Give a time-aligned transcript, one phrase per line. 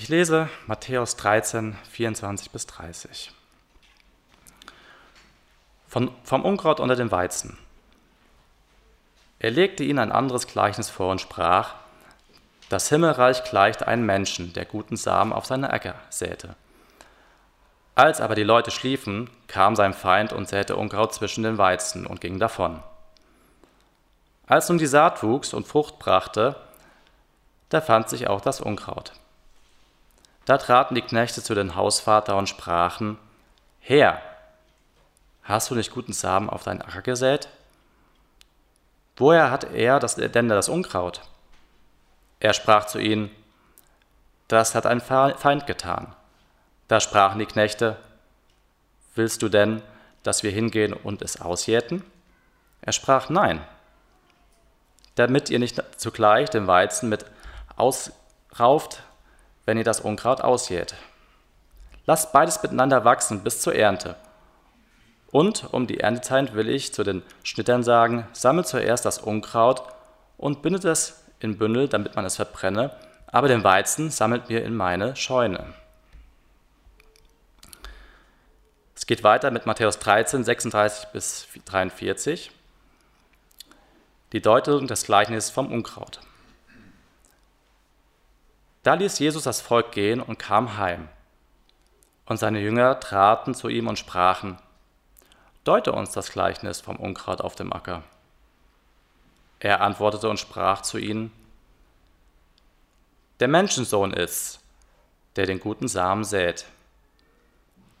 [0.00, 3.32] Ich lese Matthäus 13, 24 bis 30.
[5.88, 7.58] Von, vom Unkraut unter dem Weizen.
[9.40, 11.74] Er legte ihnen ein anderes Gleichnis vor und sprach,
[12.70, 16.56] das Himmelreich gleicht einem Menschen, der guten Samen auf seine Äcker säte.
[17.94, 22.22] Als aber die Leute schliefen, kam sein Feind und säte Unkraut zwischen den Weizen und
[22.22, 22.82] ging davon.
[24.46, 26.56] Als nun die Saat wuchs und Frucht brachte,
[27.68, 29.12] da fand sich auch das Unkraut.
[30.44, 33.18] Da traten die Knechte zu den Hausvater und sprachen,
[33.78, 34.20] Herr,
[35.42, 37.48] hast du nicht guten Samen auf deinen Acker gesät?
[39.16, 41.20] Woher hat er das, denn das Unkraut?
[42.40, 43.30] Er sprach zu ihnen,
[44.48, 46.14] das hat ein Feind getan.
[46.88, 47.96] Da sprachen die Knechte,
[49.14, 49.82] willst du denn,
[50.22, 52.02] dass wir hingehen und es ausjäten?
[52.80, 53.60] Er sprach, nein,
[55.14, 57.26] damit ihr nicht zugleich den Weizen mit
[57.76, 59.02] ausrauft,
[59.70, 60.96] wenn ihr das Unkraut ausjäht.
[62.04, 64.16] Lasst beides miteinander wachsen bis zur Ernte.
[65.30, 69.84] Und um die Erntezeit will ich zu den Schnittern sagen, sammelt zuerst das Unkraut
[70.36, 72.90] und bindet es in Bündel, damit man es verbrenne,
[73.28, 75.72] aber den Weizen sammelt mir in meine Scheune.
[78.96, 82.50] Es geht weiter mit Matthäus 13, 36 bis 43.
[84.32, 86.18] Die Deutung des Gleichnisses vom Unkraut.
[88.82, 91.08] Da ließ Jesus das Volk gehen und kam heim.
[92.24, 94.58] Und seine Jünger traten zu ihm und sprachen,
[95.64, 98.02] Deute uns das Gleichnis vom Unkraut auf dem Acker.
[99.58, 101.30] Er antwortete und sprach zu ihnen,
[103.40, 104.60] Der Menschensohn ist,
[105.36, 106.64] der den guten Samen sät.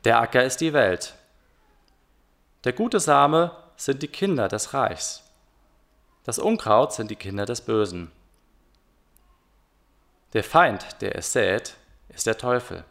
[0.04, 1.14] Der Acker ist die Welt.
[2.64, 5.22] Der gute Same sind die Kinder des Reichs.
[6.24, 8.10] Das Unkraut sind die Kinder des Bösen.
[10.32, 11.74] Der Feind, der es sät,
[12.08, 12.84] ist der Teufel.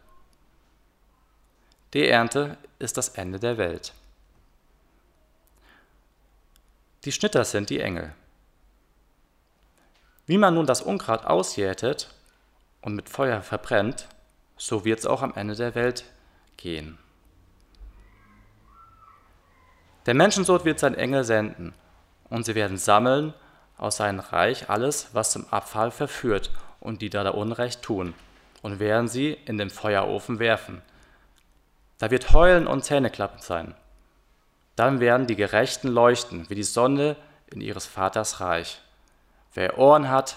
[1.94, 3.94] Die Ernte ist das Ende der Welt.
[7.04, 8.12] Die Schnitter sind die Engel.
[10.26, 12.14] Wie man nun das Unkraut ausjätet
[12.82, 14.06] und mit Feuer verbrennt,
[14.58, 16.04] so wird es auch am Ende der Welt
[16.58, 16.98] gehen.
[20.04, 21.74] Der Menschensohn wird sein Engel senden,
[22.28, 23.34] und sie werden sammeln
[23.76, 28.14] aus seinem Reich alles, was zum Abfall verführt und die da Unrecht tun,
[28.62, 30.82] und werden sie in den Feuerofen werfen.
[31.98, 33.74] Da wird Heulen und Zähneklappen sein.
[34.76, 37.16] Dann werden die Gerechten leuchten wie die Sonne
[37.50, 38.80] in ihres Vaters Reich.
[39.54, 40.36] Wer Ohren hat,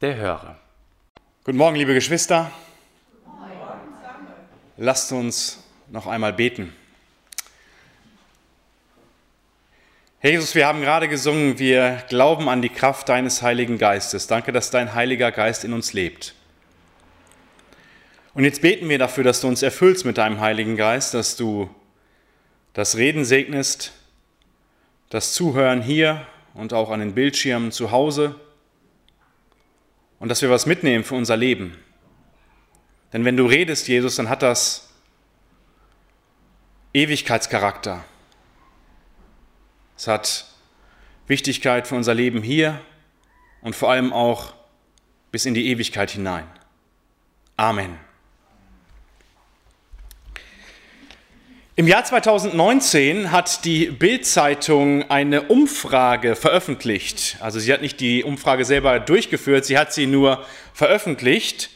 [0.00, 0.56] der höre.
[1.44, 2.50] Guten Morgen, liebe Geschwister.
[4.76, 6.72] Lasst uns noch einmal beten.
[10.20, 14.26] Jesus, wir haben gerade gesungen, wir glauben an die Kraft deines Heiligen Geistes.
[14.26, 16.34] Danke, dass dein Heiliger Geist in uns lebt.
[18.34, 21.70] Und jetzt beten wir dafür, dass du uns erfüllst mit deinem Heiligen Geist, dass du
[22.72, 23.92] das Reden segnest,
[25.08, 28.34] das Zuhören hier und auch an den Bildschirmen zu Hause
[30.18, 31.78] und dass wir was mitnehmen für unser Leben.
[33.12, 34.88] Denn wenn du redest, Jesus, dann hat das
[36.92, 38.04] Ewigkeitscharakter.
[39.98, 40.44] Es hat
[41.26, 42.80] Wichtigkeit für unser Leben hier
[43.62, 44.54] und vor allem auch
[45.32, 46.46] bis in die Ewigkeit hinein.
[47.56, 47.98] Amen.
[51.74, 57.36] Im Jahr 2019 hat die Bild-Zeitung eine Umfrage veröffentlicht.
[57.40, 60.44] Also sie hat nicht die Umfrage selber durchgeführt, sie hat sie nur
[60.74, 61.70] veröffentlicht,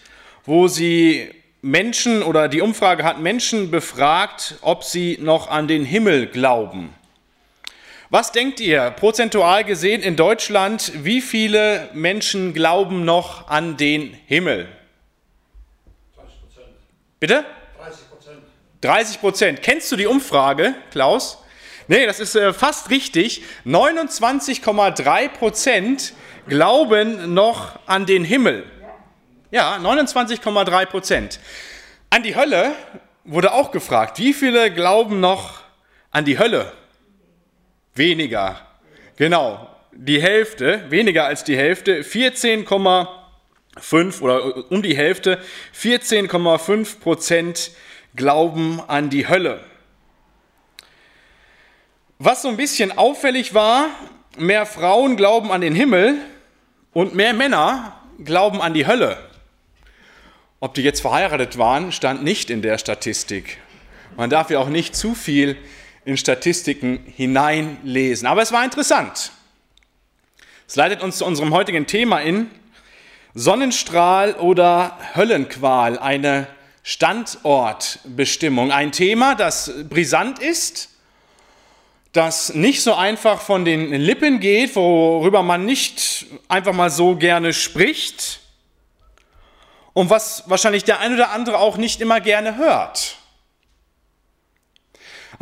[0.45, 6.29] wo sie Menschen oder die Umfrage hat Menschen befragt, ob sie noch an den Himmel
[6.29, 6.95] glauben.
[8.13, 14.69] Was denkt ihr, prozentual gesehen in Deutschland, wie viele Menschen glauben noch an den Himmel?
[16.15, 16.67] 30 Prozent.
[17.21, 17.45] Bitte?
[18.83, 19.63] 30 Prozent.
[19.63, 21.39] Kennst du die Umfrage, Klaus?
[21.89, 23.45] Nee, das ist äh, fast richtig.
[23.65, 26.13] 29,3 Prozent
[26.47, 28.67] glauben noch an den Himmel.
[29.51, 31.41] Ja, 29,3 Prozent.
[32.11, 32.73] An die Hölle
[33.25, 34.19] wurde auch gefragt.
[34.19, 35.63] Wie viele glauben noch
[36.11, 36.75] an die Hölle?
[37.95, 38.61] Weniger.
[39.17, 45.39] Genau, die Hälfte, weniger als die Hälfte, 14,5 oder um die Hälfte,
[45.79, 47.73] 14,5 Prozent
[48.17, 49.61] glauben an die Hölle.
[52.19, 53.89] Was so ein bisschen auffällig war,
[54.39, 56.17] mehr Frauen glauben an den Himmel
[56.93, 59.19] und mehr Männer glauben an die Hölle.
[60.61, 63.59] Ob die jetzt verheiratet waren, stand nicht in der Statistik.
[64.17, 65.57] Man darf ja auch nicht zu viel
[66.05, 68.27] in Statistiken hineinlesen.
[68.27, 69.33] Aber es war interessant.
[70.67, 72.51] Es leitet uns zu unserem heutigen Thema in.
[73.35, 76.47] Sonnenstrahl oder Höllenqual, eine
[76.83, 78.73] Standortbestimmung.
[78.73, 80.91] Ein Thema, das brisant ist,
[82.13, 87.55] das nicht so einfach von den Lippen geht, worüber man nicht einfach mal so gerne
[87.55, 88.41] spricht
[89.95, 93.17] und was wahrscheinlich der ein oder andere auch nicht immer gerne hört.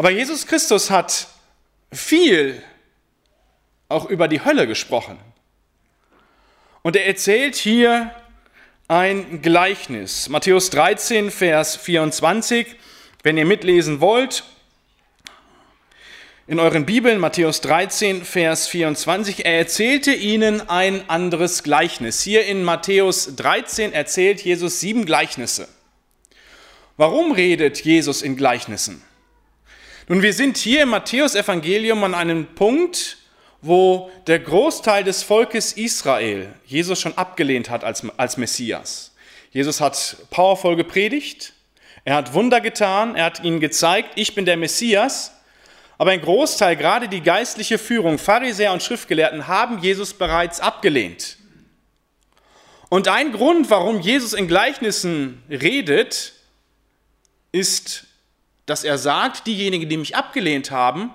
[0.00, 1.28] Aber Jesus Christus hat
[1.92, 2.62] viel
[3.90, 5.18] auch über die Hölle gesprochen.
[6.80, 8.10] Und er erzählt hier
[8.88, 10.30] ein Gleichnis.
[10.30, 12.76] Matthäus 13, Vers 24.
[13.22, 14.44] Wenn ihr mitlesen wollt,
[16.46, 22.22] in euren Bibeln, Matthäus 13, Vers 24, er erzählte ihnen ein anderes Gleichnis.
[22.22, 25.68] Hier in Matthäus 13 erzählt Jesus sieben Gleichnisse.
[26.96, 29.02] Warum redet Jesus in Gleichnissen?
[30.10, 33.18] Nun, wir sind hier im Matthäus-Evangelium an einem Punkt,
[33.62, 39.14] wo der Großteil des Volkes Israel Jesus schon abgelehnt hat als, als Messias.
[39.52, 41.52] Jesus hat powervoll gepredigt,
[42.04, 45.30] er hat Wunder getan, er hat ihnen gezeigt, ich bin der Messias,
[45.96, 51.36] aber ein Großteil, gerade die geistliche Führung, Pharisäer und Schriftgelehrten, haben Jesus bereits abgelehnt.
[52.88, 56.32] Und ein Grund, warum Jesus in Gleichnissen redet,
[57.52, 58.08] ist,
[58.70, 61.10] dass er sagt, diejenigen, die mich abgelehnt haben,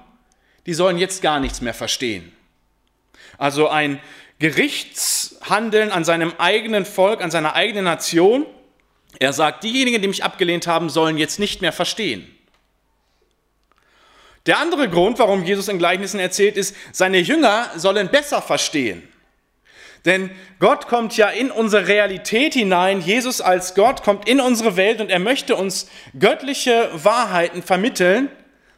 [0.66, 2.34] die sollen jetzt gar nichts mehr verstehen.
[3.38, 4.02] Also ein
[4.40, 8.46] Gerichtshandeln an seinem eigenen Volk, an seiner eigenen Nation.
[9.19, 12.30] Er sagt, diejenigen, die mich abgelehnt haben, sollen jetzt nicht mehr verstehen.
[14.46, 19.08] Der andere Grund, warum Jesus in Gleichnissen erzählt, ist, seine Jünger sollen besser verstehen.
[20.06, 20.30] Denn
[20.60, 23.02] Gott kommt ja in unsere Realität hinein.
[23.02, 28.30] Jesus als Gott kommt in unsere Welt und er möchte uns göttliche Wahrheiten vermitteln,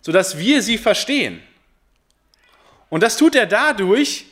[0.01, 1.43] sodass wir sie verstehen.
[2.89, 4.25] Und das tut er dadurch,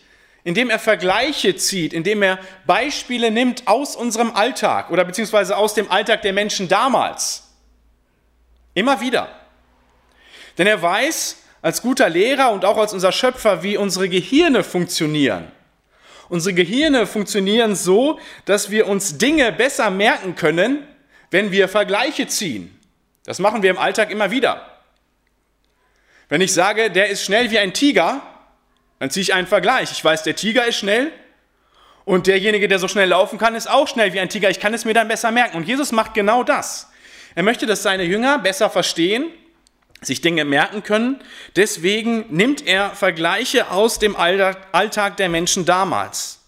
[0.45, 5.91] indem er Vergleiche zieht, indem er Beispiele nimmt aus unserem Alltag oder beziehungsweise aus dem
[5.91, 7.51] Alltag der Menschen damals.
[8.74, 9.27] Immer wieder.
[10.57, 15.51] Denn er weiß als guter Lehrer und auch als unser Schöpfer, wie unsere Gehirne funktionieren.
[16.30, 20.88] Unsere Gehirne funktionieren so, dass wir uns Dinge besser merken können,
[21.31, 22.80] wenn wir Vergleiche ziehen.
[23.25, 24.72] Das machen wir im Alltag immer wieder.
[26.30, 28.22] Wenn ich sage, der ist schnell wie ein Tiger,
[29.00, 29.92] dann ziehe ich einen Vergleich.
[29.92, 31.12] Ich weiß, der Tiger ist schnell
[32.06, 34.50] und derjenige, der so schnell laufen kann, ist auch schnell wie ein Tiger.
[34.50, 35.57] Ich kann es mir dann besser merken.
[35.57, 36.89] Und Jesus macht genau das.
[37.36, 39.31] Er möchte, dass seine Jünger besser verstehen,
[40.05, 41.21] sich Dinge merken können.
[41.55, 46.39] Deswegen nimmt er Vergleiche aus dem Alltag der Menschen damals.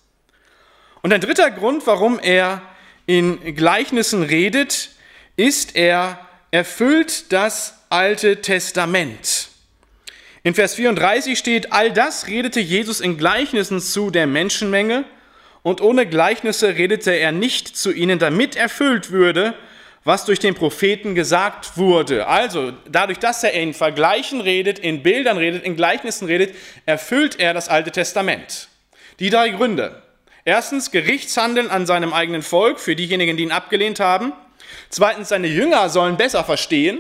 [1.01, 2.61] Und ein dritter Grund, warum er
[3.05, 4.89] in Gleichnissen redet,
[5.35, 6.19] ist, er
[6.51, 9.49] erfüllt das Alte Testament.
[10.43, 15.05] In Vers 34 steht, all das redete Jesus in Gleichnissen zu der Menschenmenge
[15.63, 19.53] und ohne Gleichnisse redete er nicht zu ihnen, damit erfüllt würde,
[20.07, 22.27] was durch den Propheten gesagt wurde.
[22.27, 26.55] Also dadurch, dass er in Vergleichen redet, in Bildern redet, in Gleichnissen redet,
[26.85, 28.69] erfüllt er das Alte Testament.
[29.19, 30.01] Die drei Gründe.
[30.45, 34.31] Erstens Gerichtshandeln an seinem eigenen Volk für diejenigen, die ihn abgelehnt haben.
[34.89, 36.99] Zweitens, seine Jünger sollen besser verstehen.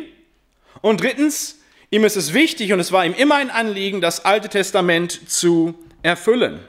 [0.81, 1.57] Und drittens,
[1.89, 5.73] Ihm ist es wichtig und es war ihm immer ein Anliegen, das Alte Testament zu
[6.03, 6.59] erfüllen.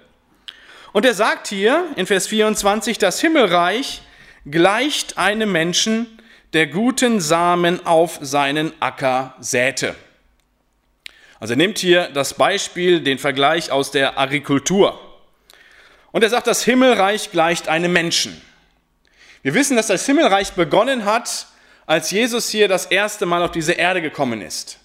[0.93, 4.03] Und er sagt hier in Vers 24, das Himmelreich
[4.49, 6.07] gleicht einem Menschen,
[6.53, 9.95] der guten Samen auf seinen Acker säte.
[11.41, 14.99] Also er nimmt hier das Beispiel, den Vergleich aus der Agrikultur.
[16.11, 18.41] Und er sagt, das Himmelreich gleicht einem Menschen.
[19.43, 21.47] Wir wissen, dass das Himmelreich begonnen hat,
[21.87, 24.79] als Jesus hier das erste Mal auf diese Erde gekommen ist.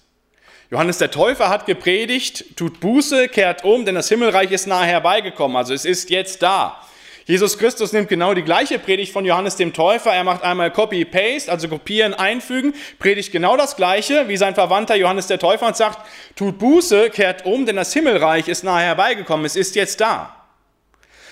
[0.70, 5.56] Johannes der Täufer hat gepredigt, tut Buße, kehrt um, denn das Himmelreich ist nahe herbeigekommen,
[5.56, 6.80] also es ist jetzt da.
[7.26, 10.12] Jesus Christus nimmt genau die gleiche Predigt von Johannes dem Täufer.
[10.12, 15.26] Er macht einmal Copy-Paste, also kopieren, einfügen, predigt genau das gleiche wie sein Verwandter Johannes
[15.26, 19.56] der Täufer und sagt, tut Buße, kehrt um, denn das Himmelreich ist nahe herbeigekommen, es
[19.56, 20.36] ist jetzt da.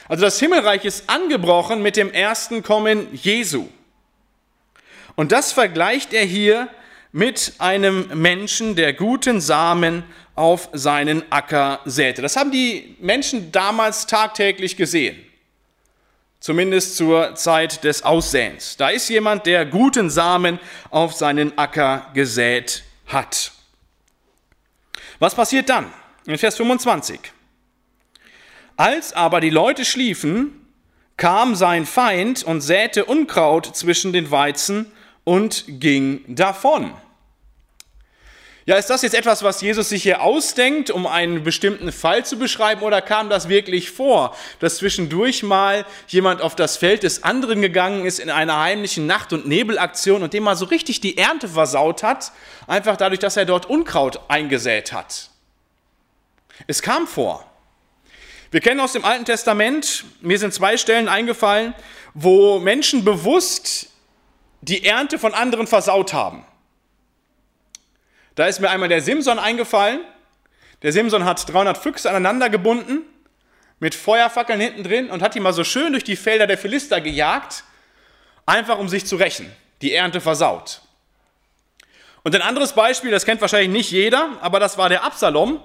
[0.08, 3.68] Also das Himmelreich ist angebrochen mit dem ersten Kommen Jesu.
[5.14, 6.68] Und das vergleicht er hier
[7.12, 12.22] mit einem Menschen, der guten Samen auf seinen Acker säte.
[12.22, 15.22] Das haben die Menschen damals tagtäglich gesehen.
[16.42, 18.76] Zumindest zur Zeit des Aussäens.
[18.76, 20.58] Da ist jemand, der guten Samen
[20.90, 23.52] auf seinen Acker gesät hat.
[25.20, 25.92] Was passiert dann?
[26.26, 27.20] In Vers 25.
[28.76, 30.66] Als aber die Leute schliefen,
[31.16, 34.90] kam sein Feind und säte Unkraut zwischen den Weizen
[35.22, 36.92] und ging davon.
[38.64, 42.38] Ja, ist das jetzt etwas, was Jesus sich hier ausdenkt, um einen bestimmten Fall zu
[42.38, 47.60] beschreiben, oder kam das wirklich vor, dass zwischendurch mal jemand auf das Feld des anderen
[47.60, 51.48] gegangen ist in einer heimlichen Nacht- und Nebelaktion und dem mal so richtig die Ernte
[51.48, 52.30] versaut hat,
[52.68, 55.30] einfach dadurch, dass er dort Unkraut eingesät hat?
[56.68, 57.44] Es kam vor.
[58.52, 61.74] Wir kennen aus dem Alten Testament, mir sind zwei Stellen eingefallen,
[62.14, 63.88] wo Menschen bewusst
[64.60, 66.44] die Ernte von anderen versaut haben.
[68.34, 70.00] Da ist mir einmal der Simson eingefallen.
[70.82, 73.02] Der Simson hat 300 Füchse aneinander gebunden
[73.78, 77.00] mit Feuerfackeln hinten drin und hat die mal so schön durch die Felder der Philister
[77.00, 77.64] gejagt,
[78.46, 79.50] einfach um sich zu rächen.
[79.82, 80.82] Die Ernte versaut.
[82.22, 85.60] Und ein anderes Beispiel, das kennt wahrscheinlich nicht jeder, aber das war der Absalom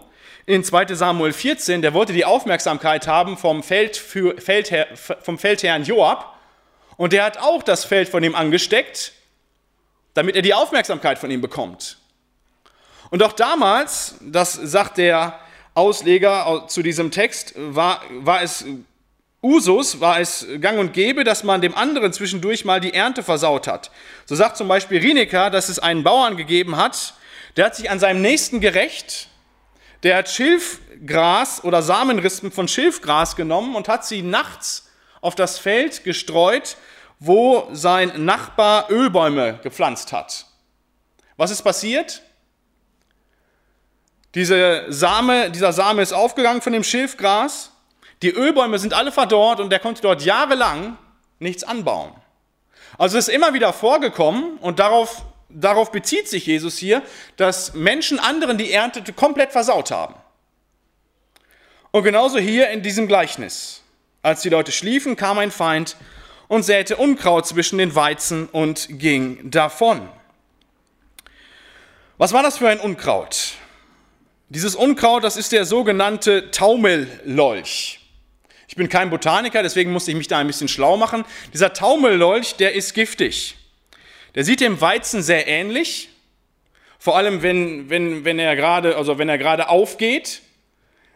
[0.47, 1.83] in 2 Samuel 14.
[1.83, 6.35] Der wollte die Aufmerksamkeit haben vom, Feldführ, Feldherr, vom Feldherrn Joab
[6.95, 9.13] und der hat auch das Feld von ihm angesteckt,
[10.15, 11.97] damit er die Aufmerksamkeit von ihm bekommt.
[13.09, 15.39] Und auch damals, das sagt der
[15.73, 18.65] Ausleger zu diesem Text, war, war es
[19.43, 23.67] Usus, war es gang und gäbe, dass man dem anderen zwischendurch mal die Ernte versaut
[23.67, 23.91] hat.
[24.25, 27.13] So sagt zum Beispiel Rineker, dass es einen Bauern gegeben hat,
[27.55, 29.29] der hat sich an seinem Nächsten gerecht,
[30.03, 34.89] der hat Schilfgras oder Samenrispen von Schilfgras genommen und hat sie nachts
[35.21, 36.77] auf das Feld gestreut,
[37.19, 40.45] wo sein Nachbar Ölbäume gepflanzt hat.
[41.35, 42.21] Was ist passiert?
[44.35, 47.71] Diese Same, dieser Same ist aufgegangen von dem Schilfgras.
[48.21, 50.97] Die Ölbäume sind alle verdorrt und der konnte dort jahrelang
[51.39, 52.11] nichts anbauen.
[52.97, 57.01] Also ist immer wieder vorgekommen und darauf, darauf bezieht sich Jesus hier,
[57.35, 60.15] dass Menschen anderen die Ernte komplett versaut haben.
[61.91, 63.81] Und genauso hier in diesem Gleichnis.
[64.23, 65.95] Als die Leute schliefen, kam ein Feind
[66.47, 70.09] und säte Unkraut zwischen den Weizen und ging davon.
[72.17, 73.53] Was war das für ein Unkraut?
[74.49, 77.99] Dieses Unkraut, das ist der sogenannte Taumellolch.
[78.69, 81.25] Ich bin kein Botaniker, deswegen musste ich mich da ein bisschen schlau machen.
[81.53, 83.55] Dieser Taumellolch, der ist giftig.
[84.35, 86.09] Der sieht dem Weizen sehr ähnlich,
[86.97, 90.41] vor allem wenn, wenn, wenn er gerade, also wenn er gerade aufgeht.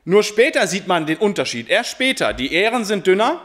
[0.03, 1.69] Nur später sieht man den Unterschied.
[1.69, 2.33] Erst später.
[2.33, 3.41] Die Ähren sind dünner.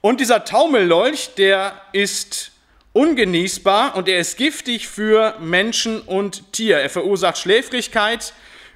[0.00, 2.52] Und dieser Taumellolch, der ist
[2.94, 6.78] ungenießbar und er ist giftig für Menschen und Tier.
[6.78, 8.32] Er verursacht Schläfrigkeit,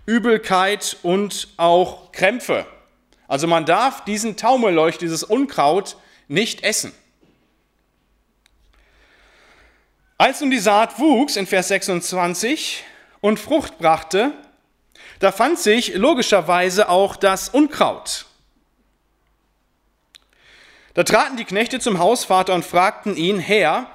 [0.06, 2.66] Übelkeit und auch Krämpfe.
[3.26, 5.96] Also man darf diesen Taumelleucht, dieses Unkraut
[6.28, 6.92] nicht essen.
[10.18, 12.84] Als nun die Saat wuchs in Vers 26
[13.20, 14.32] und Frucht brachte,
[15.18, 18.26] da fand sich logischerweise auch das Unkraut.
[20.94, 23.90] Da traten die Knechte zum Hausvater und fragten ihn, Herr,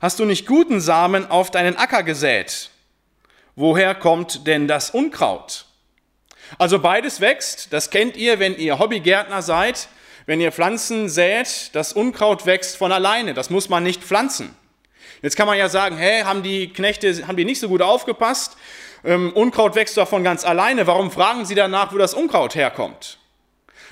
[0.00, 2.70] hast du nicht guten Samen auf deinen Acker gesät?
[3.58, 5.66] Woher kommt denn das Unkraut?
[6.58, 9.88] Also beides wächst, das kennt ihr, wenn ihr Hobbygärtner seid,
[10.26, 14.54] wenn ihr Pflanzen sät, das Unkraut wächst von alleine, das muss man nicht pflanzen.
[15.22, 18.56] Jetzt kann man ja sagen, hä, haben die Knechte, haben die nicht so gut aufgepasst?
[19.04, 23.18] Ähm, Unkraut wächst doch von ganz alleine, warum fragen sie danach, wo das Unkraut herkommt?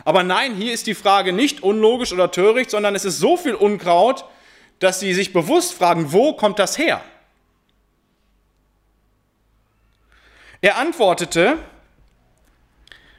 [0.05, 3.55] Aber nein, hier ist die Frage nicht unlogisch oder töricht, sondern es ist so viel
[3.55, 4.25] Unkraut,
[4.79, 7.03] dass sie sich bewusst fragen, wo kommt das her?
[10.61, 11.59] Er antwortete,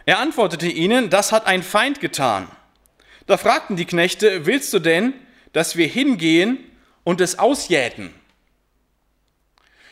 [0.05, 2.47] er antwortete ihnen, das hat ein Feind getan.
[3.25, 5.13] Da fragten die Knechte, willst du denn,
[5.53, 6.57] dass wir hingehen
[7.03, 8.13] und es ausjäten?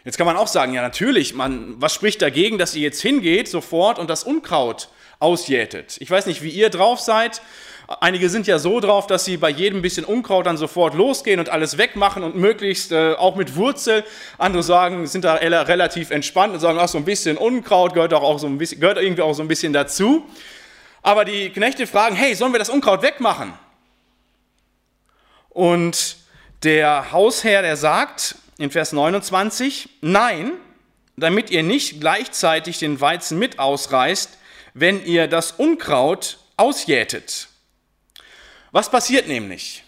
[0.05, 3.47] Jetzt kann man auch sagen, ja natürlich, man, was spricht dagegen, dass ihr jetzt hingeht
[3.47, 5.97] sofort und das Unkraut ausjätet?
[5.99, 7.41] Ich weiß nicht, wie ihr drauf seid,
[7.87, 11.49] Einige sind ja so drauf, dass sie bei jedem bisschen Unkraut dann sofort losgehen und
[11.49, 14.03] alles wegmachen und möglichst äh, auch mit Wurzel.
[14.39, 18.23] Andere sagen, sind da relativ entspannt und sagen, ach, so ein bisschen Unkraut gehört auch,
[18.23, 20.25] auch so ein bisschen, gehört irgendwie auch so ein bisschen dazu.
[21.03, 23.53] Aber die Knechte fragen, hey, sollen wir das Unkraut wegmachen?
[25.49, 26.17] Und
[26.63, 30.53] der Hausherr, der sagt in Vers 29, nein,
[31.17, 34.39] damit ihr nicht gleichzeitig den Weizen mit ausreißt,
[34.73, 37.49] wenn ihr das Unkraut ausjätet.
[38.75, 39.85] Was passiert nämlich?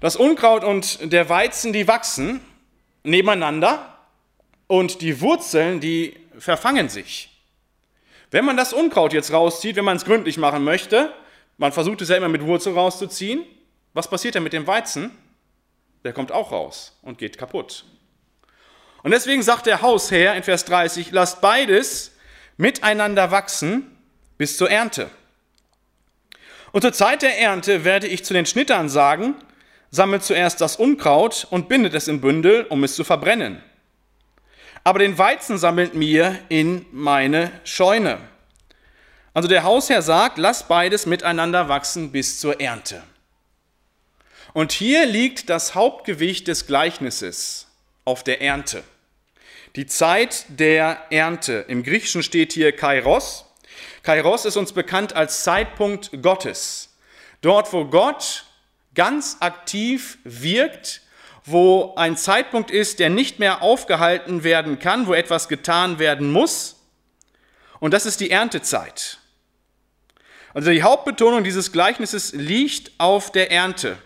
[0.00, 2.40] Das Unkraut und der Weizen, die wachsen
[3.02, 3.98] nebeneinander
[4.66, 7.28] und die Wurzeln, die verfangen sich.
[8.30, 11.12] Wenn man das Unkraut jetzt rauszieht, wenn man es gründlich machen möchte,
[11.58, 13.44] man versucht es ja immer mit Wurzel rauszuziehen,
[13.92, 15.10] was passiert denn mit dem Weizen?
[16.02, 17.84] Der kommt auch raus und geht kaputt.
[19.02, 22.16] Und deswegen sagt der Hausherr in Vers 30, lasst beides
[22.56, 23.98] miteinander wachsen
[24.38, 25.10] bis zur Ernte.
[26.72, 29.34] Und zur Zeit der Ernte werde ich zu den Schnittern sagen,
[29.90, 33.62] sammelt zuerst das Unkraut und bindet es in Bündel, um es zu verbrennen.
[34.84, 38.18] aber den Weizen sammelt mir in meine Scheune.
[39.34, 43.02] Also der Hausherr sagt, lass beides miteinander wachsen bis zur Ernte.
[44.52, 47.68] Und hier liegt das Hauptgewicht des Gleichnisses
[48.04, 48.82] auf der Ernte.
[49.76, 51.64] Die Zeit der Ernte.
[51.68, 53.46] Im Griechischen steht hier Kairos.
[54.02, 56.96] Kairos ist uns bekannt als Zeitpunkt Gottes.
[57.40, 58.44] Dort, wo Gott
[58.94, 61.02] ganz aktiv wirkt,
[61.44, 66.76] wo ein Zeitpunkt ist, der nicht mehr aufgehalten werden kann, wo etwas getan werden muss.
[67.80, 69.18] Und das ist die Erntezeit.
[70.54, 73.96] Also die Hauptbetonung dieses Gleichnisses liegt auf der Ernte.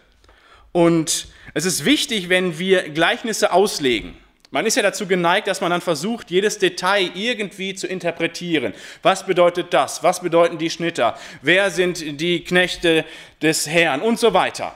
[0.73, 4.17] Und es ist wichtig, wenn wir Gleichnisse auslegen.
[4.51, 8.75] Man ist ja dazu geneigt, dass man dann versucht, jedes Detail irgendwie zu interpretieren.
[9.03, 10.03] Was bedeutet das?
[10.03, 11.19] Was bedeuten die Schnitter?
[11.43, 13.05] Wer sind die Knechte
[13.43, 14.01] des Herrn?
[14.01, 14.75] Und so weiter.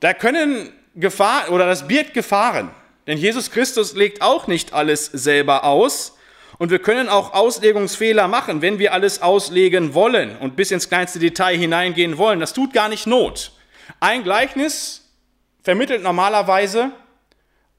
[0.00, 2.70] Da können Gefahr oder das birgt Gefahren.
[3.06, 6.16] Denn Jesus Christus legt auch nicht alles selber aus.
[6.58, 11.18] Und wir können auch Auslegungsfehler machen, wenn wir alles auslegen wollen und bis ins kleinste
[11.18, 12.40] Detail hineingehen wollen.
[12.40, 13.52] Das tut gar nicht Not.
[13.98, 15.08] Ein Gleichnis
[15.62, 16.92] vermittelt normalerweise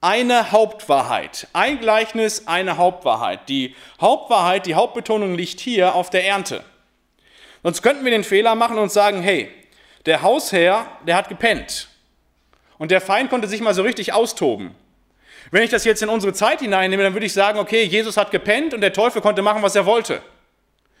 [0.02, 1.46] eine Hauptwahrheit.
[1.52, 3.48] Ein Gleichnis, eine Hauptwahrheit.
[3.48, 6.62] Die Hauptwahrheit, die Hauptbetonung liegt hier auf der Ernte.
[7.62, 9.48] Sonst könnten wir den Fehler machen und sagen, hey,
[10.04, 11.88] der Hausherr, der hat gepennt.
[12.78, 14.74] Und der Feind konnte sich mal so richtig austoben.
[15.52, 18.32] Wenn ich das jetzt in unsere Zeit hineinnehme, dann würde ich sagen, okay, Jesus hat
[18.32, 20.20] gepennt und der Teufel konnte machen, was er wollte.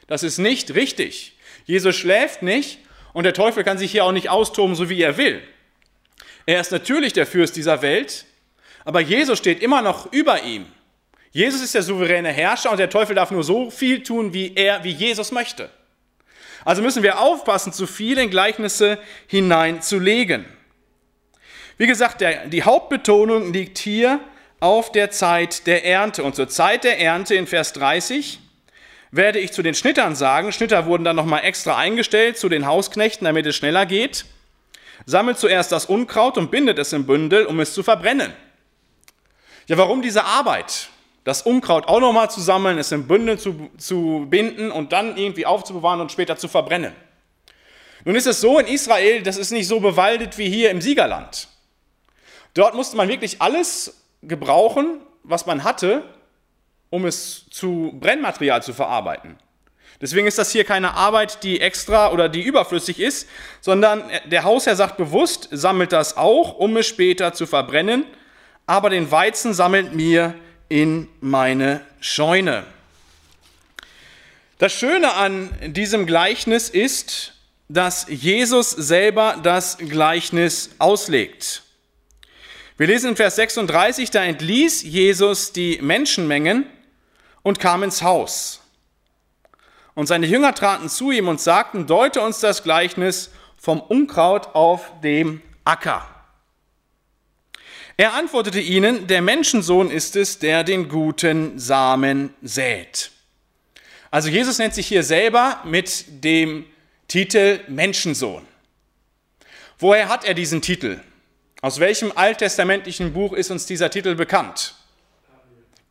[0.06, 1.36] Das ist nicht richtig.
[1.64, 2.78] Jesus schläft nicht
[3.12, 5.42] und der Teufel kann sich hier auch nicht austoben, so wie er will.
[6.46, 8.26] Er ist natürlich der Fürst dieser Welt,
[8.84, 10.66] aber Jesus steht immer noch über ihm.
[11.30, 14.84] Jesus ist der souveräne Herrscher und der Teufel darf nur so viel tun, wie er,
[14.84, 15.70] wie Jesus möchte.
[16.64, 20.44] Also müssen wir aufpassen, zu viel in Gleichnisse hineinzulegen.
[21.78, 24.20] Wie gesagt, der, die Hauptbetonung liegt hier
[24.60, 26.22] auf der Zeit der Ernte.
[26.22, 28.38] Und zur Zeit der Ernte in Vers 30
[29.10, 33.24] werde ich zu den Schnittern sagen, Schnitter wurden dann nochmal extra eingestellt zu den Hausknechten,
[33.24, 34.26] damit es schneller geht.
[35.04, 38.32] Sammelt zuerst das Unkraut und bindet es im Bündel, um es zu verbrennen.
[39.66, 40.88] Ja, warum diese Arbeit?
[41.24, 45.46] Das Unkraut auch nochmal zu sammeln, es im Bündel zu, zu binden und dann irgendwie
[45.46, 46.92] aufzubewahren und später zu verbrennen.
[48.04, 51.46] Nun ist es so in Israel, das ist nicht so bewaldet wie hier im Siegerland.
[52.54, 56.02] Dort musste man wirklich alles gebrauchen, was man hatte,
[56.90, 59.38] um es zu Brennmaterial zu verarbeiten.
[60.00, 63.28] Deswegen ist das hier keine Arbeit, die extra oder die überflüssig ist,
[63.60, 68.04] sondern der Hausherr sagt bewusst, sammelt das auch, um es später zu verbrennen,
[68.66, 70.34] aber den Weizen sammelt mir
[70.68, 72.64] in meine Scheune.
[74.58, 77.34] Das Schöne an diesem Gleichnis ist,
[77.68, 81.62] dass Jesus selber das Gleichnis auslegt.
[82.76, 86.66] Wir lesen in Vers 36, da entließ Jesus die Menschenmengen
[87.42, 88.60] und kam ins Haus.
[89.94, 94.90] Und seine Jünger traten zu ihm und sagten, deute uns das Gleichnis vom Unkraut auf
[95.02, 96.08] dem Acker.
[98.02, 103.12] Er antwortete ihnen, der Menschensohn ist es, der den guten Samen sät.
[104.10, 106.66] Also Jesus nennt sich hier selber mit dem
[107.06, 108.44] Titel Menschensohn.
[109.78, 110.98] Woher hat er diesen Titel?
[111.60, 114.74] Aus welchem alttestamentlichen Buch ist uns dieser Titel bekannt?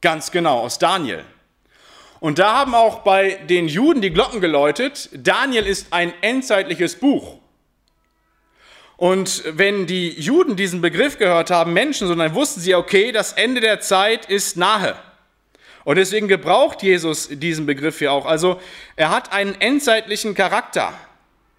[0.01, 1.23] Ganz genau, aus Daniel.
[2.19, 7.40] Und da haben auch bei den Juden die Glocken geläutet, Daniel ist ein endzeitliches Buch.
[9.01, 13.59] Und wenn die Juden diesen Begriff gehört haben, Menschen, sondern wussten sie, okay, das Ende
[13.59, 14.95] der Zeit ist nahe.
[15.83, 18.27] Und deswegen gebraucht Jesus diesen Begriff hier auch.
[18.27, 18.61] Also
[18.95, 20.93] er hat einen endzeitlichen Charakter.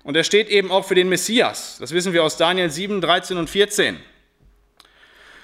[0.05, 1.79] Und er steht eben auch für den Messias.
[1.81, 3.99] Das wissen wir aus Daniel 7, 13 und 14.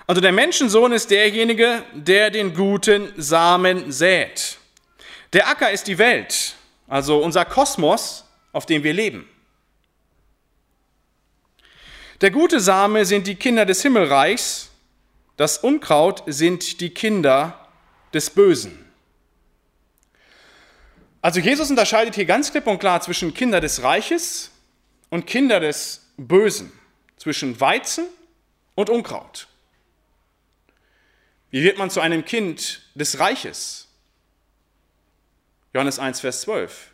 [0.06, 4.58] Also der Menschensohn ist derjenige, der den guten Samen sät.
[5.32, 6.54] Der Acker ist die Welt,
[6.87, 9.28] also unser Kosmos, auf dem wir leben.
[12.20, 14.70] Der gute Same sind die Kinder des Himmelreichs,
[15.37, 17.68] das Unkraut sind die Kinder
[18.12, 18.85] des Bösen.
[21.22, 24.50] Also Jesus unterscheidet hier ganz klipp und klar zwischen Kinder des Reiches
[25.11, 26.72] und Kinder des Bösen,
[27.16, 28.07] zwischen Weizen
[28.74, 29.46] und Unkraut.
[31.50, 33.87] Wie wird man zu einem Kind des Reiches?
[35.72, 36.90] Johannes 1, Vers 12.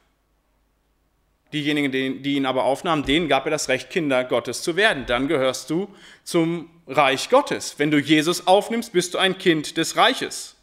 [1.55, 5.07] Diejenigen, die ihn aber aufnahmen, denen gab er das Recht, Kinder Gottes zu werden.
[5.07, 5.89] Dann gehörst du
[6.25, 7.77] zum Reich Gottes.
[7.79, 10.57] Wenn du Jesus aufnimmst, bist du ein Kind des Reiches.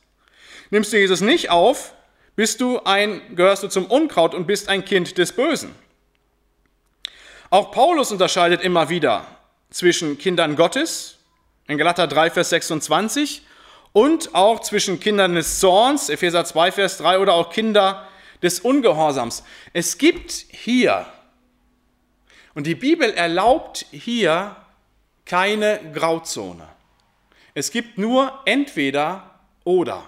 [0.70, 1.94] Nimmst du Jesus nicht auf,
[2.36, 5.74] bist du ein, gehörst du zum Unkraut und bist ein Kind des Bösen.
[7.50, 9.26] Auch Paulus unterscheidet immer wieder
[9.70, 11.18] zwischen Kindern Gottes,
[11.68, 13.44] in Galater 3, Vers 26,
[13.94, 18.08] und auch zwischen Kindern des Zorns, Epheser 2, Vers 3, oder auch Kinder
[18.42, 19.44] des Ungehorsams.
[19.74, 21.06] Es gibt hier,
[22.54, 24.56] und die Bibel erlaubt hier
[25.26, 26.68] keine Grauzone.
[27.54, 30.04] Es gibt nur entweder oder.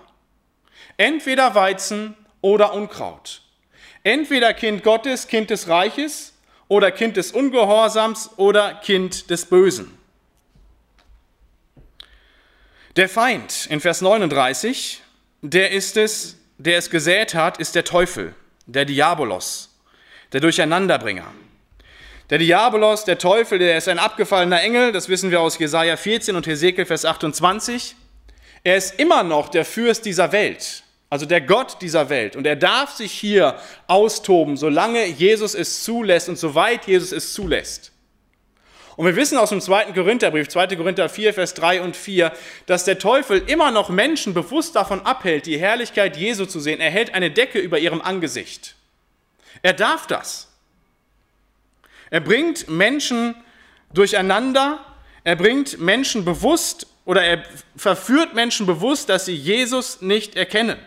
[0.98, 3.42] Entweder Weizen oder Unkraut.
[4.04, 6.34] Entweder Kind Gottes, Kind des Reiches
[6.68, 9.98] oder Kind des Ungehorsams oder Kind des Bösen.
[12.96, 15.02] Der Feind in Vers 39,
[15.42, 18.34] der ist es, der es gesät hat, ist der Teufel,
[18.66, 19.70] der Diabolos,
[20.32, 21.26] der Durcheinanderbringer.
[22.30, 26.36] Der Diabolos, der Teufel, der ist ein abgefallener Engel, das wissen wir aus Jesaja 14
[26.36, 27.96] und Hesekiel Vers 28.
[28.64, 32.38] Er ist immer noch der Fürst dieser Welt, also der Gott dieser Welt.
[32.38, 37.93] Und er darf sich hier austoben, solange Jesus es zulässt und soweit Jesus es zulässt.
[38.96, 40.76] Und wir wissen aus dem zweiten Korintherbrief, 2.
[40.76, 42.32] Korinther 4, Vers 3 und 4,
[42.68, 46.80] dass der Teufel immer noch Menschen bewusst davon abhält, die Herrlichkeit Jesu zu sehen.
[46.80, 48.76] Er hält eine Decke über ihrem Angesicht.
[49.64, 50.50] Er darf das.
[52.12, 53.36] Er bringt Menschen
[53.94, 54.86] durcheinander,
[55.24, 57.44] er bringt Menschen bewusst oder er
[57.76, 60.78] verführt Menschen bewusst, dass sie Jesus nicht erkennen.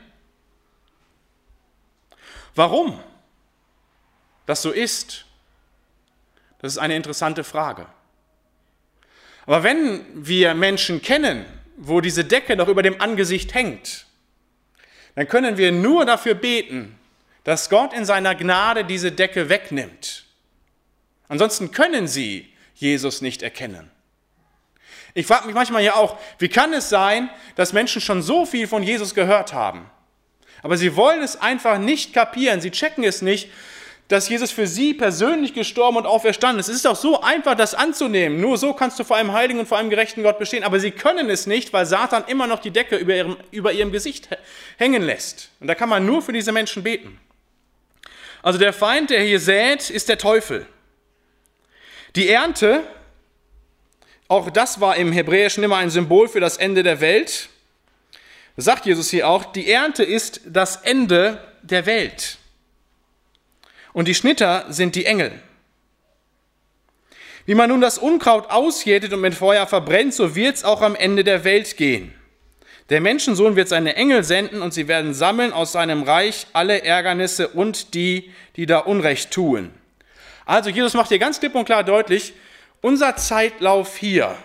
[2.55, 3.01] Warum
[4.47, 5.27] das so ist,
[6.59, 7.87] das ist eine interessante Frage.
[9.47, 11.45] Aber wenn wir Menschen kennen,
[11.77, 14.07] wo diese Decke noch über dem Angesicht hängt,
[15.15, 16.99] dann können wir nur dafür beten,
[17.45, 20.25] dass Gott in seiner Gnade diese Decke wegnimmt.
[21.29, 23.91] Ansonsten können sie Jesus nicht erkennen.
[25.15, 28.67] Ich frage mich manchmal ja auch, wie kann es sein, dass Menschen schon so viel
[28.67, 29.89] von Jesus gehört haben,
[30.63, 33.49] aber sie wollen es einfach nicht kapieren, sie checken es nicht,
[34.09, 36.69] dass Jesus für sie persönlich gestorben und auferstanden ist.
[36.69, 38.41] Es ist doch so einfach, das anzunehmen.
[38.41, 40.63] Nur so kannst du vor einem heiligen und vor einem gerechten Gott bestehen.
[40.63, 43.91] Aber sie können es nicht, weil Satan immer noch die Decke über ihrem, über ihrem
[43.91, 44.29] Gesicht
[44.77, 45.51] hängen lässt.
[45.59, 47.19] Und da kann man nur für diese Menschen beten.
[48.43, 50.67] Also der Feind, der hier sät, ist der Teufel.
[52.15, 52.85] Die Ernte,
[54.29, 57.49] auch das war im Hebräischen immer ein Symbol für das Ende der Welt.
[58.57, 62.39] sagt Jesus hier auch, die Ernte ist das Ende der Welt.
[63.97, 65.33] Und die Schnitter sind die Engel.
[67.47, 70.95] Wie man nun das Unkraut ausjätet und mit Feuer verbrennt, so wird es auch am
[70.95, 72.13] Ende der Welt gehen.
[72.91, 77.49] Der Menschensohn wird seine Engel senden und sie werden sammeln aus seinem Reich alle Ärgernisse
[77.49, 79.73] und die, die da Unrecht tun.
[80.45, 82.35] Also Jesus macht hier ganz klipp und klar deutlich,
[82.83, 84.37] unser Zeitlauf hier,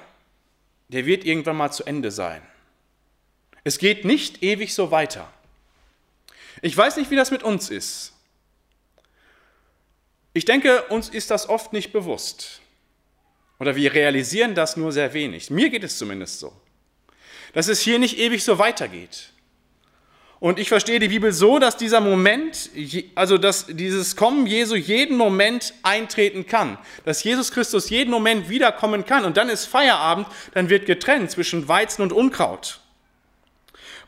[0.87, 2.41] der wird irgendwann mal zu Ende sein.
[3.65, 5.27] Es geht nicht ewig so weiter.
[6.61, 8.10] Ich weiß nicht, wie das mit uns ist.
[10.33, 12.61] Ich denke, uns ist das oft nicht bewusst.
[13.59, 15.49] Oder wir realisieren das nur sehr wenig.
[15.51, 16.53] Mir geht es zumindest so.
[17.53, 19.31] Dass es hier nicht ewig so weitergeht.
[20.39, 22.71] Und ich verstehe die Bibel so, dass dieser Moment,
[23.13, 26.79] also dass dieses Kommen Jesu jeden Moment eintreten kann.
[27.05, 29.25] Dass Jesus Christus jeden Moment wiederkommen kann.
[29.25, 32.79] Und dann ist Feierabend, dann wird getrennt zwischen Weizen und Unkraut.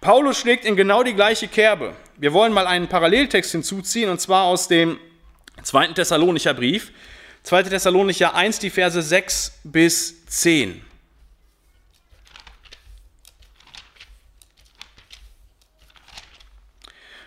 [0.02, 1.96] Paulus schlägt in genau die gleiche Kerbe.
[2.18, 5.00] Wir wollen mal einen Paralleltext hinzuziehen, und zwar aus dem
[5.62, 5.88] 2.
[5.94, 6.92] Thessalonicher Brief,
[7.44, 7.64] 2.
[7.64, 10.82] Thessalonicher 1, die Verse 6 bis 10.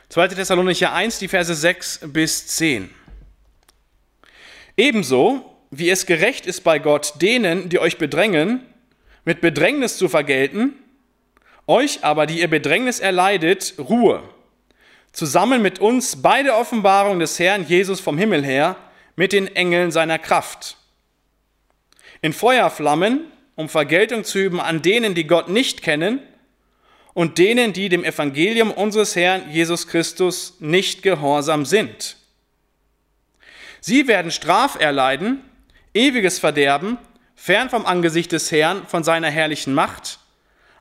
[0.08, 2.88] Zweite Thessalonicher 1, die Verse 6 bis 10.
[4.74, 8.62] Ebenso, wie es gerecht ist bei Gott, denen, die euch bedrängen,
[9.26, 10.72] mit Bedrängnis zu vergelten,
[11.66, 14.22] euch aber, die ihr Bedrängnis erleidet, Ruhe
[15.16, 18.76] zusammen mit uns bei der Offenbarung des Herrn Jesus vom Himmel her
[19.16, 20.76] mit den Engeln seiner Kraft.
[22.20, 23.24] In Feuerflammen,
[23.54, 26.20] um Vergeltung zu üben an denen, die Gott nicht kennen
[27.14, 32.18] und denen, die dem Evangelium unseres Herrn Jesus Christus nicht gehorsam sind.
[33.80, 35.40] Sie werden Straf erleiden,
[35.94, 36.98] ewiges Verderben,
[37.34, 40.18] fern vom Angesicht des Herrn, von seiner herrlichen Macht,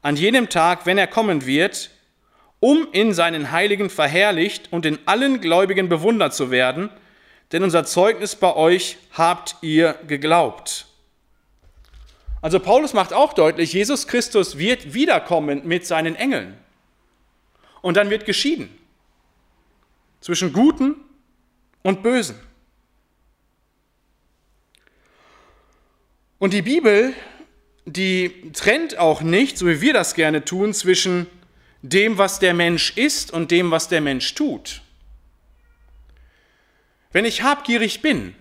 [0.02, 1.90] an jenem Tag, wenn er kommen wird,
[2.60, 6.90] um in seinen Heiligen verherrlicht und in allen Gläubigen bewundert zu werden,
[7.52, 10.88] denn unser Zeugnis bei euch habt ihr geglaubt.
[12.42, 16.56] Also Paulus macht auch deutlich, Jesus Christus wird wiederkommen mit seinen Engeln.
[17.82, 18.70] Und dann wird geschieden
[20.22, 20.96] zwischen Guten
[21.84, 22.36] und Bösen.
[26.40, 27.14] Und die Bibel,
[27.86, 31.28] die trennt auch nicht, so wie wir das gerne tun, zwischen
[31.90, 34.82] dem, was der Mensch ist und dem, was der Mensch tut.
[37.12, 38.36] Wenn ich habgierig bin,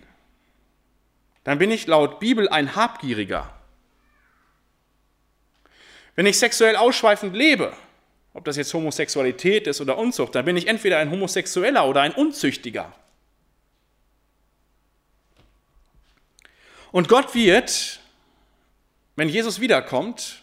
[1.45, 3.53] dann bin ich laut Bibel ein Habgieriger.
[6.17, 7.77] Wenn ich sexuell ausschweifend lebe,
[8.33, 12.13] ob das jetzt Homosexualität ist oder Unzucht, dann bin ich entweder ein Homosexueller oder ein
[12.13, 12.93] Unzüchtiger.
[16.91, 18.01] Und Gott wird,
[19.17, 20.43] wenn Jesus wiederkommt,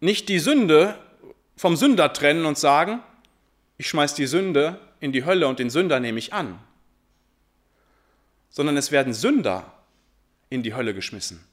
[0.00, 0.98] nicht die Sünde
[1.56, 3.00] vom Sünder trennen und sagen,
[3.78, 6.58] ich schmeiß die Sünde in die Hölle und den Sünder nehme ich an,
[8.50, 9.72] sondern es werden Sünder
[10.50, 11.44] in die Hölle geschmissen.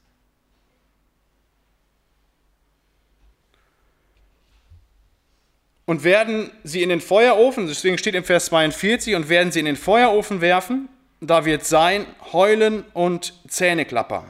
[5.86, 9.66] Und werden sie in den Feuerofen, deswegen steht im Vers 42, und werden sie in
[9.66, 10.88] den Feuerofen werfen,
[11.20, 14.24] da wird sein Heulen und Zähneklappern.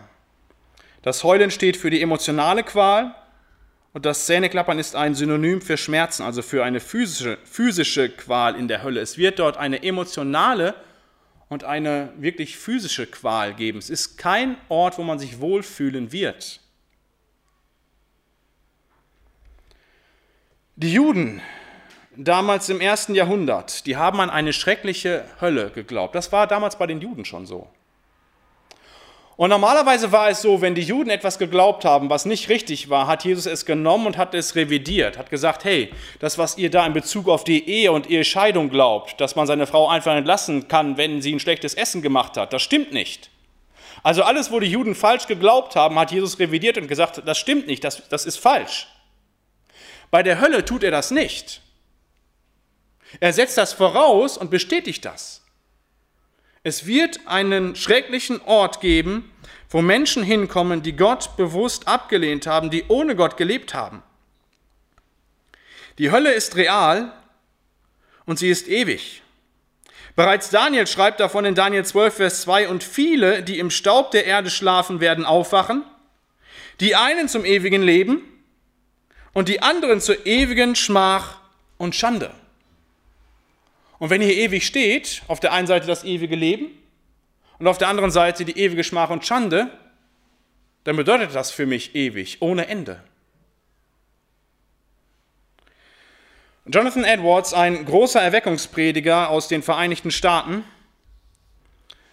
[1.03, 3.15] Das Heulen steht für die emotionale Qual
[3.95, 8.67] und das Zähneklappern ist ein Synonym für Schmerzen, also für eine physische, physische Qual in
[8.67, 9.01] der Hölle.
[9.01, 10.75] Es wird dort eine emotionale
[11.49, 13.79] und eine wirklich physische Qual geben.
[13.79, 16.61] Es ist kein Ort, wo man sich wohlfühlen wird.
[20.75, 21.41] Die Juden
[22.17, 26.17] damals im ersten Jahrhundert, die haben an eine schreckliche Hölle geglaubt.
[26.17, 27.71] Das war damals bei den Juden schon so.
[29.37, 33.09] Und normalerweise war es so, wenn die Juden etwas geglaubt haben, was nicht richtig war,
[33.09, 36.87] hat Jesus es genommen und hat es revidiert, hat gesagt, hey, das, was ihr da
[36.87, 40.97] in Bezug auf die Ehe und Ehescheidung glaubt, dass man seine Frau einfach entlassen kann,
[40.97, 43.31] wenn sie ein schlechtes Essen gemacht hat, das stimmt nicht.
[44.05, 47.67] Also alles, wo die Juden falsch geglaubt haben, hat Jesus revidiert und gesagt, das stimmt
[47.67, 48.87] nicht, das, das ist falsch.
[50.13, 51.61] Bei der Hölle tut er das nicht.
[53.19, 55.44] Er setzt das voraus und bestätigt das.
[56.67, 59.31] Es wird einen schrecklichen Ort geben,
[59.69, 64.03] wo Menschen hinkommen, die Gott bewusst abgelehnt haben, die ohne Gott gelebt haben.
[65.99, 67.13] Die Hölle ist real
[68.25, 69.23] und sie ist ewig.
[70.17, 74.25] Bereits Daniel schreibt davon in Daniel 12, Vers 2, und viele, die im Staub der
[74.25, 75.83] Erde schlafen, werden aufwachen,
[76.81, 78.23] die einen zum ewigen Leben
[79.35, 81.41] und die anderen zur ewigen Schmach
[81.77, 82.33] und Schande.
[83.99, 86.67] Und wenn hier ewig steht, auf der einen Seite das ewige Leben
[87.59, 89.71] und auf der anderen Seite die ewige Schmach und Schande,
[90.85, 93.03] dann bedeutet das für mich ewig, ohne Ende.
[96.67, 100.65] Jonathan Edwards, ein großer Erweckungsprediger aus den Vereinigten Staaten,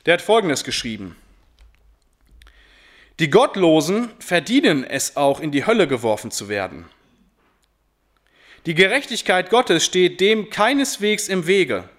[0.06, 1.16] der hat Folgendes geschrieben.
[3.20, 6.86] Die Gottlosen verdienen es auch, in die Hölle geworfen zu werden.
[8.68, 11.90] Die Gerechtigkeit Gottes steht dem keineswegs im Wege.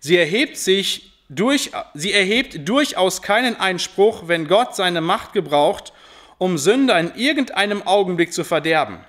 [0.00, 5.92] Sie erhebt sich durch, sie erhebt durchaus keinen Einspruch, wenn Gott seine Macht gebraucht,
[6.38, 9.00] um Sünder in irgendeinem Augenblick zu verderben.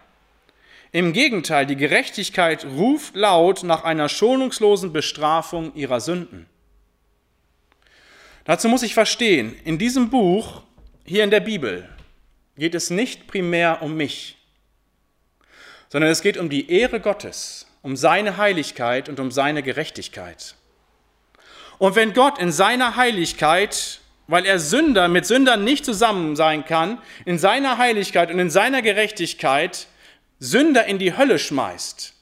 [0.92, 6.48] Im Gegenteil, die Gerechtigkeit ruft laut nach einer schonungslosen Bestrafung ihrer Sünden.
[8.44, 10.64] Dazu muss ich verstehen, in diesem Buch,
[11.06, 11.88] hier in der Bibel,
[12.58, 14.39] geht es nicht primär um mich
[15.90, 20.56] sondern es geht um die Ehre Gottes, um seine Heiligkeit und um seine Gerechtigkeit.
[21.78, 27.00] Und wenn Gott in seiner Heiligkeit, weil er Sünder mit Sündern nicht zusammen sein kann,
[27.26, 29.88] in seiner Heiligkeit und in seiner Gerechtigkeit
[30.40, 32.14] Sünder in die Hölle schmeißt,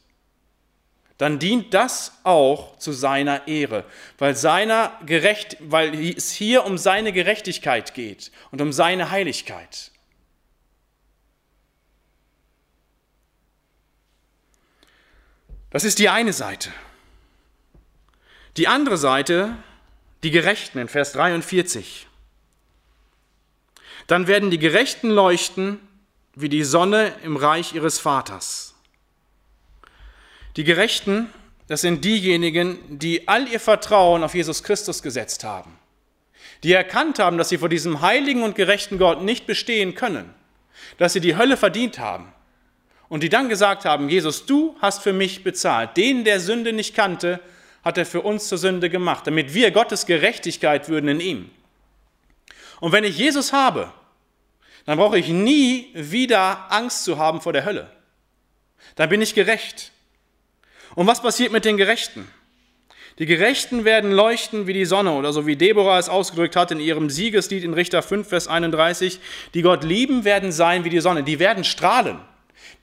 [1.18, 3.84] dann dient das auch zu seiner Ehre,
[4.20, 9.92] weil, seiner Gerecht, weil es hier um seine Gerechtigkeit geht und um seine Heiligkeit.
[15.78, 16.72] Das ist die eine Seite.
[18.58, 19.56] Die andere Seite,
[20.24, 22.08] die Gerechten in Vers 43.
[24.08, 25.80] Dann werden die Gerechten leuchten
[26.34, 28.74] wie die Sonne im Reich ihres Vaters.
[30.56, 31.30] Die Gerechten,
[31.68, 35.78] das sind diejenigen, die all ihr Vertrauen auf Jesus Christus gesetzt haben,
[36.64, 40.34] die erkannt haben, dass sie vor diesem heiligen und gerechten Gott nicht bestehen können,
[40.98, 42.34] dass sie die Hölle verdient haben
[43.10, 45.96] und die dann gesagt haben, Jesus, du hast für mich bezahlt.
[45.98, 47.40] Den, der Sünde nicht kannte,
[47.84, 51.50] hat er für uns zur Sünde gemacht, damit wir Gottes Gerechtigkeit würden in ihm.
[52.80, 53.92] Und wenn ich Jesus habe,
[54.86, 57.90] dann brauche ich nie wieder Angst zu haben vor der Hölle.
[58.96, 59.92] Dann bin ich gerecht.
[60.96, 62.28] Und was passiert mit den Gerechten?
[63.20, 66.80] Die Gerechten werden leuchten wie die Sonne oder so wie Deborah es ausgedrückt hat in
[66.80, 69.20] ihrem Siegeslied in Richter 5, Vers 31.
[69.54, 71.24] Die Gott lieben werden sein wie die Sonne.
[71.24, 72.20] Die werden strahlen.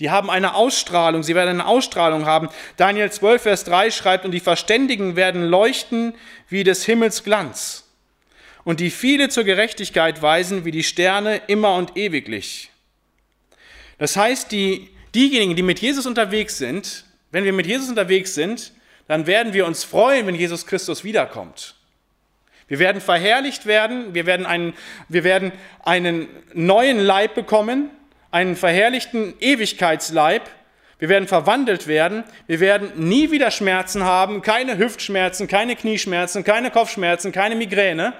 [0.00, 2.48] Die haben eine Ausstrahlung, sie werden eine Ausstrahlung haben.
[2.76, 6.14] Daniel 12, Vers 3 schreibt, und die Verständigen werden leuchten
[6.48, 7.84] wie des Himmels Glanz.
[8.64, 12.70] Und die viele zur Gerechtigkeit weisen wie die Sterne immer und ewiglich.
[13.98, 18.72] Das heißt, die, diejenigen, die mit Jesus unterwegs sind, wenn wir mit Jesus unterwegs sind,
[19.06, 21.76] dann werden wir uns freuen, wenn Jesus Christus wiederkommt.
[22.66, 24.72] Wir werden verherrlicht werden, wir werden einen,
[25.08, 27.90] wir werden einen neuen Leib bekommen,
[28.34, 30.50] einen verherrlichten Ewigkeitsleib.
[30.98, 32.24] Wir werden verwandelt werden.
[32.48, 38.12] Wir werden nie wieder Schmerzen haben, keine Hüftschmerzen, keine Knieschmerzen, keine Kopfschmerzen, keine Migräne.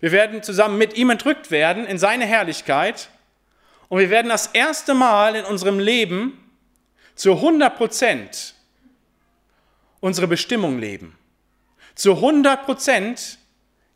[0.00, 3.08] Wir werden zusammen mit ihm entrückt werden in seine Herrlichkeit.
[3.88, 6.36] Und wir werden das erste Mal in unserem Leben
[7.14, 8.54] zu 100 Prozent
[10.00, 11.16] unsere Bestimmung leben.
[11.94, 13.38] Zu 100 Prozent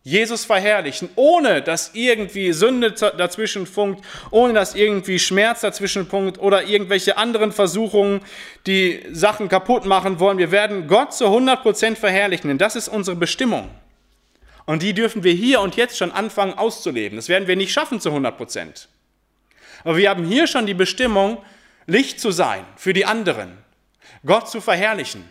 [0.07, 6.65] Jesus verherrlichen, ohne dass irgendwie Sünde dazwischen funkt, ohne dass irgendwie Schmerz dazwischen funkt oder
[6.65, 8.21] irgendwelche anderen Versuchungen,
[8.67, 10.37] die Sachen kaputt machen wollen.
[10.37, 13.71] Wir werden Gott zu 100 Prozent verherrlichen, denn das ist unsere Bestimmung.
[14.67, 17.17] Und die dürfen wir hier und jetzt schon anfangen auszuleben.
[17.17, 18.89] Das werden wir nicht schaffen zu 100 Prozent.
[19.85, 21.39] Aber wir haben hier schon die Bestimmung,
[21.87, 23.57] Licht zu sein für die anderen,
[24.27, 25.25] Gott zu verherrlichen.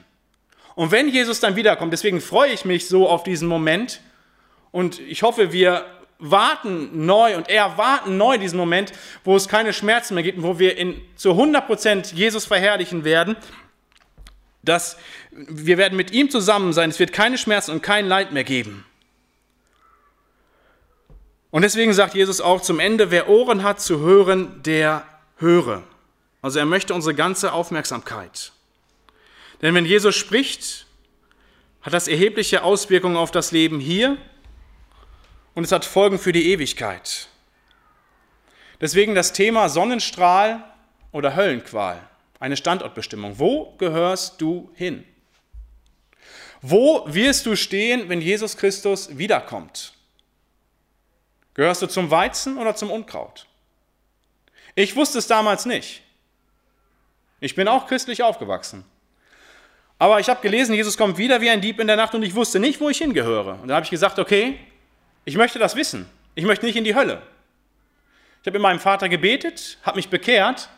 [0.74, 4.02] Und wenn Jesus dann wiederkommt, deswegen freue ich mich so auf diesen Moment
[4.74, 5.86] und ich hoffe, wir
[6.18, 8.92] warten neu und er warten neu diesen Moment,
[9.24, 13.38] wo es keine Schmerzen mehr gibt und wo wir in, zu 100% Jesus verherrlichen werden,
[14.64, 14.98] dass
[15.32, 18.84] wir werden mit ihm zusammen sein, es wird keine Schmerzen und kein Leid mehr geben.
[21.52, 25.06] Und deswegen sagt Jesus auch zum Ende, wer Ohren hat zu hören, der
[25.38, 25.84] höre.
[26.42, 28.54] Also er möchte unsere ganze Aufmerksamkeit.
[29.62, 30.88] Denn wenn Jesus spricht,
[31.84, 34.18] hat das erhebliche Auswirkungen auf das Leben hier
[35.56, 37.28] und es hat Folgen für die Ewigkeit.
[38.82, 40.64] Deswegen das Thema Sonnenstrahl
[41.12, 42.02] oder Höllenqual,
[42.40, 43.40] eine Standortbestimmung.
[43.40, 45.06] Wo gehörst du hin?
[46.62, 49.94] Wo wirst du stehen, wenn Jesus Christus wiederkommt?
[51.54, 53.48] Gehörst du zum Weizen oder zum Unkraut?
[54.76, 56.02] Ich wusste es damals nicht.
[57.40, 58.86] Ich bin auch christlich aufgewachsen.
[60.00, 62.34] Aber ich habe gelesen, Jesus kommt wieder wie ein Dieb in der Nacht und ich
[62.34, 63.60] wusste nicht, wo ich hingehöre.
[63.62, 64.58] Und da habe ich gesagt, okay,
[65.26, 66.10] ich möchte das wissen.
[66.36, 67.22] Ich möchte nicht in die Hölle.
[68.42, 70.70] Ich habe mit meinem Vater gebetet, habe mich bekehrt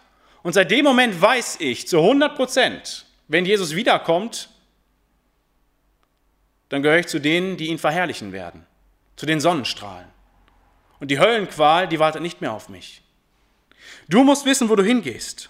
[0.44, 4.50] und seit dem Moment weiß ich zu 100 Prozent, wenn Jesus wiederkommt,
[6.70, 8.66] dann gehöre ich zu denen, die ihn verherrlichen werden,
[9.16, 10.08] zu den Sonnenstrahlen.
[11.00, 13.02] Und die Höllenqual, die wartet nicht mehr auf mich.
[14.08, 15.50] Du musst wissen, wo du hingehst.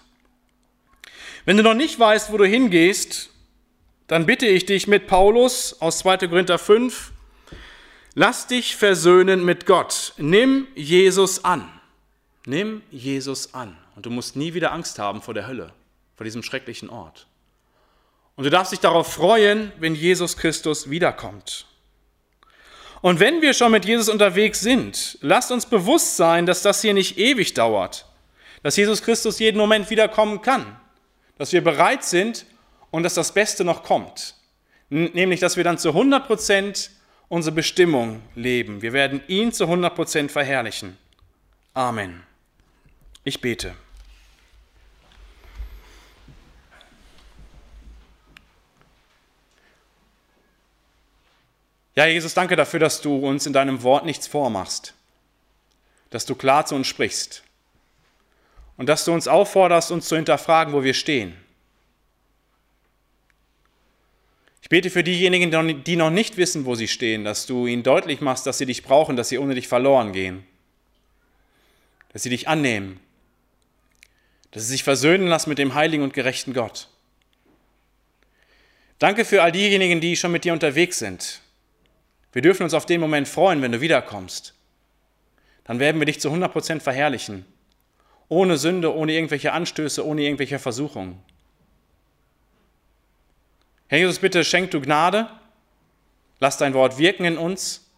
[1.44, 3.30] Wenn du noch nicht weißt, wo du hingehst,
[4.06, 6.28] dann bitte ich dich mit Paulus aus 2.
[6.28, 7.12] Korinther 5,
[8.16, 10.12] lass dich versöhnen mit Gott.
[10.16, 11.70] Nimm Jesus an.
[12.46, 13.78] Nimm Jesus an.
[13.94, 15.72] Und du musst nie wieder Angst haben vor der Hölle,
[16.16, 17.28] vor diesem schrecklichen Ort.
[18.34, 21.66] Und du darfst dich darauf freuen, wenn Jesus Christus wiederkommt.
[23.02, 26.94] Und wenn wir schon mit Jesus unterwegs sind, lasst uns bewusst sein, dass das hier
[26.94, 28.06] nicht ewig dauert,
[28.64, 30.76] dass Jesus Christus jeden Moment wiederkommen kann
[31.38, 32.46] dass wir bereit sind
[32.90, 34.34] und dass das Beste noch kommt.
[34.88, 36.90] Nämlich, dass wir dann zu 100 Prozent
[37.28, 38.82] unsere Bestimmung leben.
[38.82, 40.96] Wir werden ihn zu 100 Prozent verherrlichen.
[41.74, 42.22] Amen.
[43.24, 43.74] Ich bete.
[51.96, 54.92] Ja, Jesus, danke dafür, dass du uns in deinem Wort nichts vormachst,
[56.10, 57.42] dass du klar zu uns sprichst
[58.76, 61.34] und dass du uns aufforderst, uns zu hinterfragen, wo wir stehen.
[64.66, 68.20] Ich bete für diejenigen, die noch nicht wissen, wo sie stehen, dass du ihnen deutlich
[68.20, 70.42] machst, dass sie dich brauchen, dass sie ohne dich verloren gehen,
[72.12, 72.98] dass sie dich annehmen,
[74.50, 76.88] dass sie sich versöhnen lassen mit dem heiligen und gerechten Gott.
[78.98, 81.42] Danke für all diejenigen, die schon mit dir unterwegs sind.
[82.32, 84.52] Wir dürfen uns auf den Moment freuen, wenn du wiederkommst.
[85.62, 87.44] Dann werden wir dich zu 100% verherrlichen
[88.28, 91.22] ohne Sünde, ohne irgendwelche Anstöße, ohne irgendwelche Versuchungen.
[93.88, 95.28] Herr Jesus, bitte schenk du Gnade,
[96.40, 97.88] lass dein Wort wirken in uns.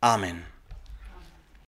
[0.00, 0.44] Amen.